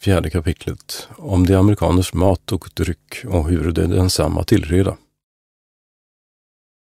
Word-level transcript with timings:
Fjärde 0.00 0.30
kapitlet 0.30 1.08
om 1.16 1.46
de 1.46 1.54
amerikaners 1.54 2.14
mat 2.14 2.52
och 2.52 2.70
dryck 2.74 3.24
och 3.24 3.48
hur 3.48 3.72
de 3.72 3.86
densamma 3.86 4.44
tillreda. 4.44 4.96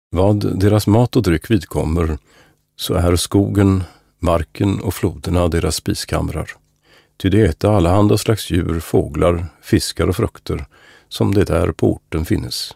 Vad 0.09 0.59
deras 0.59 0.87
mat 0.87 1.15
och 1.15 1.23
dryck 1.23 1.51
vidkommer, 1.51 2.17
så 2.75 2.93
är 2.93 3.15
skogen, 3.15 3.83
marken 4.19 4.79
och 4.79 4.93
floderna 4.93 5.47
deras 5.47 5.75
spiskamrar. 5.75 6.51
Ty 7.17 7.29
de 7.29 7.43
äta 7.43 7.71
allehanda 7.71 8.17
slags 8.17 8.51
djur, 8.51 8.79
fåglar, 8.79 9.45
fiskar 9.61 10.07
och 10.07 10.15
frukter, 10.15 10.65
som 11.07 11.33
det 11.33 11.43
där 11.43 11.71
på 11.71 11.91
orten 11.91 12.25
finnes. 12.25 12.75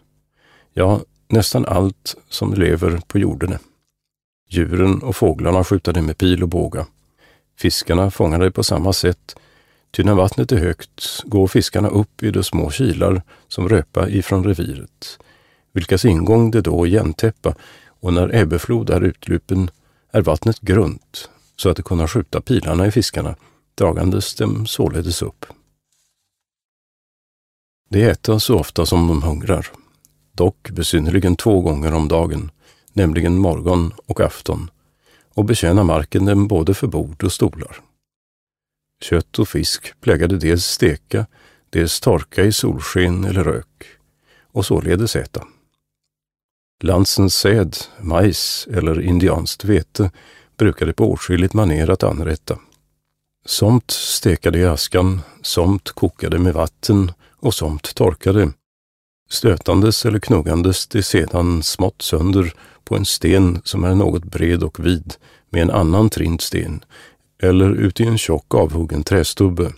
Ja, 0.72 1.00
nästan 1.28 1.66
allt 1.66 2.16
som 2.28 2.54
lever 2.54 3.00
på 3.06 3.18
jorden. 3.18 3.58
Djuren 4.48 5.02
och 5.02 5.16
fåglarna 5.16 5.64
skjuta 5.64 5.92
de 5.92 6.02
med 6.02 6.18
pil 6.18 6.42
och 6.42 6.48
båga. 6.48 6.86
Fiskarna 7.56 8.10
fångar 8.10 8.38
de 8.38 8.50
på 8.50 8.64
samma 8.64 8.92
sätt, 8.92 9.36
ty 9.96 10.04
när 10.04 10.14
vattnet 10.14 10.52
är 10.52 10.56
högt 10.56 11.22
går 11.24 11.46
fiskarna 11.46 11.88
upp 11.88 12.22
i 12.22 12.30
de 12.30 12.44
små 12.44 12.70
kilar 12.70 13.22
som 13.48 13.68
röpa 13.68 14.08
ifrån 14.08 14.44
reviret, 14.44 15.18
vilkas 15.72 16.04
ingång 16.04 16.50
det 16.50 16.60
då 16.60 16.86
igentäppa, 16.86 17.54
och 18.00 18.12
när 18.12 18.34
ebbeflod 18.34 18.90
är 18.90 19.00
utlupen 19.00 19.70
är 20.12 20.22
vattnet 20.22 20.60
grunt, 20.60 21.30
så 21.56 21.68
att 21.68 21.76
de 21.76 21.82
kunna 21.82 22.08
skjuta 22.08 22.40
pilarna 22.40 22.86
i 22.86 22.90
fiskarna, 22.90 23.36
dragandes 23.74 24.34
dem 24.34 24.66
således 24.66 25.22
upp. 25.22 25.46
De 27.88 28.04
äta 28.04 28.40
så 28.40 28.58
ofta 28.58 28.86
som 28.86 29.08
de 29.08 29.22
hungrar, 29.22 29.66
dock 30.32 30.70
besynnerligen 30.70 31.36
två 31.36 31.60
gånger 31.60 31.94
om 31.94 32.08
dagen, 32.08 32.50
nämligen 32.92 33.38
morgon 33.38 33.92
och 34.06 34.20
afton, 34.20 34.70
och 35.34 35.44
betjäna 35.44 35.84
marken 35.84 36.24
dem 36.24 36.48
både 36.48 36.74
för 36.74 36.86
bord 36.86 37.24
och 37.24 37.32
stolar. 37.32 37.80
Kött 39.00 39.38
och 39.38 39.48
fisk 39.48 40.00
plägade 40.00 40.38
dels 40.38 40.64
steka, 40.64 41.26
dels 41.70 42.00
torka 42.00 42.44
i 42.44 42.52
solsken 42.52 43.24
eller 43.24 43.44
rök, 43.44 43.86
och 44.52 44.66
således 44.66 45.16
äta. 45.16 45.44
Lansens 46.82 47.34
säd, 47.34 47.76
majs 48.00 48.68
eller 48.72 49.00
indianskt 49.00 49.64
vete 49.64 50.10
brukade 50.56 50.92
på 50.92 51.12
åtskilligt 51.12 51.54
maner 51.54 51.90
att 51.90 52.02
anrätta. 52.02 52.58
Somt 53.44 53.90
stekade 53.90 54.58
i 54.58 54.64
askan, 54.64 55.20
somt 55.42 55.90
kokade 55.90 56.38
med 56.38 56.54
vatten 56.54 57.12
och 57.36 57.54
somt 57.54 57.94
torkade. 57.94 58.52
Stötandes 59.30 60.06
eller 60.06 60.18
knuggandes 60.18 60.86
det 60.86 61.02
sedan 61.02 61.62
smått 61.62 62.02
sönder 62.02 62.54
på 62.84 62.96
en 62.96 63.04
sten 63.04 63.60
som 63.64 63.84
är 63.84 63.94
något 63.94 64.24
bred 64.24 64.62
och 64.62 64.86
vid 64.86 65.14
med 65.50 65.62
en 65.62 65.70
annan 65.70 66.10
trint 66.10 66.40
sten 66.40 66.84
eller 67.42 67.70
ut 67.70 68.00
i 68.00 68.04
en 68.04 68.18
tjock 68.18 68.54
avhuggen 68.54 69.02
trästubbe. 69.02 69.72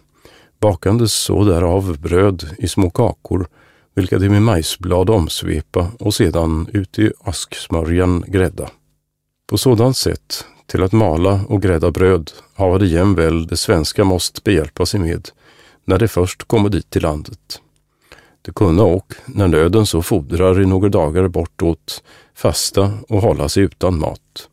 Bakandes 0.60 1.12
så 1.12 1.44
därav 1.44 1.98
bröd 2.00 2.56
i 2.58 2.68
små 2.68 2.90
kakor 2.90 3.46
vilka 3.94 4.18
de 4.18 4.28
med 4.28 4.42
majsblad 4.42 5.10
omsvepa 5.10 5.90
och 5.98 6.14
sedan 6.14 6.68
ut 6.72 6.98
i 6.98 7.12
asksmörjan 7.20 8.24
grädda. 8.26 8.70
På 9.50 9.58
sådant 9.58 9.96
sätt 9.96 10.44
till 10.66 10.82
att 10.82 10.92
mala 10.92 11.40
och 11.48 11.62
grädda 11.62 11.90
bröd 11.90 12.30
hava 12.54 12.78
det 12.78 12.86
jämväl 12.86 13.46
det 13.46 13.56
svenska 13.56 14.04
måst 14.04 14.44
behjälpa 14.44 14.86
sig 14.86 15.00
med 15.00 15.28
när 15.84 15.98
det 15.98 16.08
först 16.08 16.44
kommer 16.44 16.68
dit 16.68 16.90
till 16.90 17.02
landet. 17.02 17.60
Det 18.42 18.52
kunna 18.54 18.82
och, 18.82 19.14
när 19.26 19.48
nöden 19.48 19.86
så 19.86 20.02
fordrar 20.02 20.60
i 20.60 20.66
några 20.66 20.88
dagar 20.88 21.28
bortåt, 21.28 22.02
fasta 22.34 22.92
och 23.08 23.22
hålla 23.22 23.48
sig 23.48 23.62
utan 23.62 23.98
mat. 23.98 24.48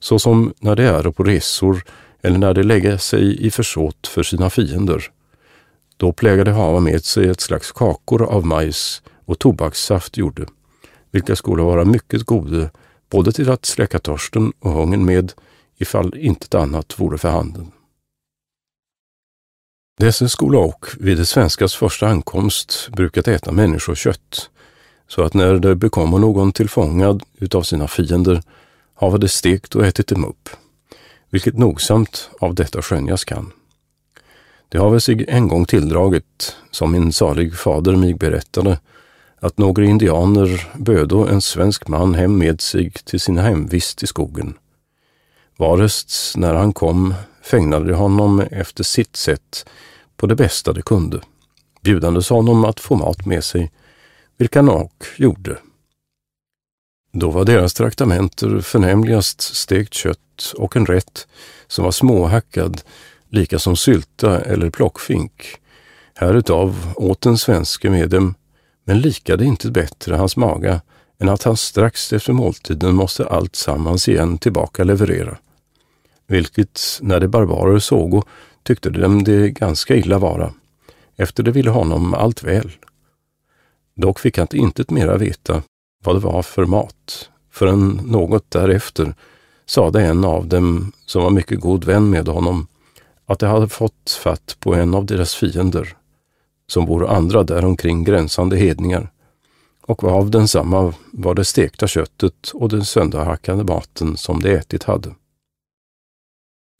Såsom 0.00 0.52
när 0.60 0.76
det 0.76 0.84
är 0.84 1.10
på 1.10 1.22
resor 1.22 1.84
eller 2.24 2.38
när 2.38 2.54
de 2.54 2.62
lägger 2.62 2.96
sig 2.96 3.46
i 3.46 3.50
försåt 3.50 4.06
för 4.06 4.22
sina 4.22 4.50
fiender. 4.50 5.10
Då 5.96 6.12
plägade 6.12 6.50
hava 6.50 6.80
med 6.80 7.04
sig 7.04 7.28
ett 7.28 7.40
slags 7.40 7.72
kakor 7.72 8.22
av 8.22 8.46
majs 8.46 9.02
och 9.24 9.38
tobakssaft 9.38 10.16
gjorde, 10.16 10.46
vilka 11.10 11.36
skulle 11.36 11.62
vara 11.62 11.84
mycket 11.84 12.22
gode 12.22 12.70
både 13.10 13.32
till 13.32 13.50
att 13.50 13.64
släcka 13.66 13.98
törsten 13.98 14.52
och 14.58 14.70
hungern 14.70 15.04
med, 15.04 15.32
ifall 15.76 16.16
intet 16.16 16.54
annat 16.54 17.00
vore 17.00 17.18
för 17.18 17.30
handen. 17.30 17.72
Dessa 19.98 20.28
skola 20.28 20.58
och 20.58 20.86
vid 21.00 21.16
det 21.16 21.26
svenskas 21.26 21.74
första 21.74 22.06
ankomst 22.06 22.88
brukat 22.92 23.28
äta 23.28 23.52
människokött, 23.52 24.50
så 25.08 25.22
att 25.22 25.34
när 25.34 25.54
det 25.54 25.74
bekommer 25.74 26.18
någon 26.18 26.52
tillfångad 26.52 27.22
utav 27.38 27.62
sina 27.62 27.88
fiender, 27.88 28.42
havade 28.94 29.28
stekt 29.28 29.74
och 29.74 29.86
ätit 29.86 30.06
dem 30.06 30.24
upp, 30.24 30.48
vilket 31.34 31.58
nogsamt 31.58 32.30
av 32.40 32.54
detta 32.54 32.82
skönjas 32.82 33.24
kan. 33.24 33.52
Det 34.68 34.78
har 34.78 34.90
väl 34.90 35.00
sig 35.00 35.24
en 35.28 35.48
gång 35.48 35.64
tilldragit, 35.64 36.56
som 36.70 36.92
min 36.92 37.12
salig 37.12 37.54
fader 37.54 37.96
mig 37.96 38.14
berättade, 38.14 38.78
att 39.40 39.58
några 39.58 39.84
indianer 39.84 40.68
bödo 40.78 41.26
en 41.26 41.40
svensk 41.40 41.88
man 41.88 42.14
hem 42.14 42.38
med 42.38 42.60
sig 42.60 42.90
till 42.90 43.20
sin 43.20 43.38
hemvist 43.38 44.02
i 44.02 44.06
skogen. 44.06 44.54
Varest 45.56 46.36
när 46.36 46.54
han 46.54 46.72
kom 46.72 47.14
fägnade 47.42 47.84
de 47.84 47.94
honom 47.94 48.40
efter 48.40 48.84
sitt 48.84 49.16
sätt 49.16 49.66
på 50.16 50.26
det 50.26 50.36
bästa 50.36 50.72
de 50.72 50.82
kunde, 50.82 51.20
bjudandes 51.82 52.28
honom 52.28 52.64
att 52.64 52.80
få 52.80 52.96
mat 52.96 53.26
med 53.26 53.44
sig, 53.44 53.72
vilka 54.36 54.62
Nok 54.62 55.04
gjorde. 55.16 55.58
Då 57.16 57.30
var 57.30 57.44
deras 57.44 57.74
traktamenter 57.74 58.60
förnämligast 58.60 59.40
stekt 59.40 59.94
kött 59.94 60.52
och 60.56 60.76
en 60.76 60.86
rätt 60.86 61.26
som 61.66 61.84
var 61.84 61.92
småhackad, 61.92 62.80
lika 63.28 63.58
som 63.58 63.76
sylta 63.76 64.40
eller 64.40 64.70
plockfink. 64.70 65.32
Härutav 66.14 66.92
åt 66.96 67.20
den 67.20 67.38
svenske 67.38 67.90
med 67.90 68.10
dem, 68.10 68.34
men 68.84 69.00
likade 69.00 69.44
inte 69.44 69.70
bättre 69.70 70.14
hans 70.14 70.36
maga 70.36 70.80
än 71.18 71.28
att 71.28 71.42
han 71.42 71.56
strax 71.56 72.12
efter 72.12 72.32
måltiden 72.32 72.94
måste 72.94 73.26
allt 73.26 73.56
sammans 73.56 74.08
igen 74.08 74.38
tillbaka 74.38 74.84
leverera. 74.84 75.38
Vilket, 76.26 76.80
när 77.00 77.20
de 77.20 77.28
barbarer 77.28 77.78
sågo, 77.78 78.22
tyckte 78.62 78.90
de 78.90 79.24
det 79.24 79.50
ganska 79.50 79.96
illa 79.96 80.18
vara, 80.18 80.54
efter 81.16 81.42
det 81.42 81.50
ville 81.50 81.70
honom 81.70 82.14
allt 82.14 82.42
väl. 82.42 82.72
Dock 83.96 84.18
fick 84.18 84.38
han 84.38 84.48
intet 84.52 84.90
mera 84.90 85.16
veta 85.16 85.62
vad 86.04 86.16
det 86.16 86.20
var 86.20 86.42
för 86.42 86.64
mat, 86.64 87.30
förrän 87.50 88.00
något 88.04 88.50
därefter 88.50 89.14
sade 89.66 90.02
en 90.02 90.24
av 90.24 90.46
dem, 90.46 90.92
som 91.06 91.22
var 91.22 91.30
mycket 91.30 91.60
god 91.60 91.84
vän 91.84 92.10
med 92.10 92.28
honom, 92.28 92.66
att 93.26 93.38
de 93.38 93.46
hade 93.46 93.68
fått 93.68 94.10
fatt 94.22 94.56
på 94.60 94.74
en 94.74 94.94
av 94.94 95.06
deras 95.06 95.34
fiender, 95.34 95.96
som 96.66 96.86
vore 96.86 97.08
andra 97.08 97.42
däromkring 97.42 98.04
gränsande 98.04 98.56
hedningar, 98.56 99.10
och 99.86 100.04
av 100.04 100.30
densamma 100.30 100.94
var 101.12 101.34
det 101.34 101.44
stekta 101.44 101.86
köttet 101.86 102.50
och 102.54 102.68
den 102.68 102.84
sönderhackade 102.84 103.64
maten 103.64 104.16
som 104.16 104.42
de 104.42 104.54
ätit 104.54 104.84
hade. 104.84 105.14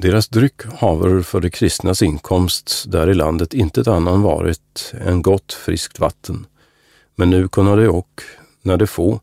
Deras 0.02 0.28
dryck 0.28 0.62
haver 0.64 1.22
för 1.22 1.40
de 1.40 1.50
kristnas 1.50 2.02
inkomst 2.02 2.84
där 2.88 3.10
i 3.10 3.14
landet 3.14 3.54
intet 3.54 3.88
annan 3.88 4.22
varit 4.22 4.92
än 5.00 5.22
gott 5.22 5.52
friskt 5.52 5.98
vatten. 5.98 6.46
Men 7.14 7.30
nu 7.30 7.48
kunna 7.48 7.76
de 7.76 7.88
och, 7.88 8.22
när 8.64 8.76
de 8.76 8.86
få, 8.86 9.20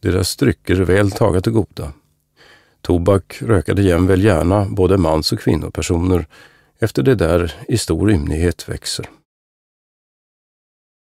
deras 0.00 0.36
drycker 0.36 0.74
väl 0.74 1.10
taga 1.10 1.40
till 1.40 1.52
goda. 1.52 1.92
Tobak 2.80 3.42
rökade 3.42 3.82
jämväl 3.82 4.24
gärna 4.24 4.66
både 4.70 4.98
mans 4.98 5.32
och 5.32 5.40
kvinnopersoner 5.40 6.26
efter 6.78 7.02
det 7.02 7.14
där 7.14 7.54
i 7.68 7.78
stor 7.78 8.10
ymnighet 8.10 8.68
växer. 8.68 9.06